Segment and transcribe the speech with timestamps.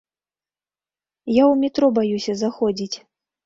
[1.33, 2.95] Я ў метро баюся заходзіць.